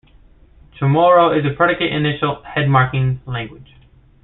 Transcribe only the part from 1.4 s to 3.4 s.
a predicate-initial, head-marking